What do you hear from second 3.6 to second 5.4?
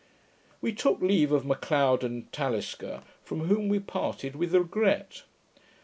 we parted with regret.